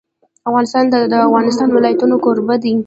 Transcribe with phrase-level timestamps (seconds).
[0.49, 2.73] افغانستان د د افغانستان ولايتونه کوربه دی.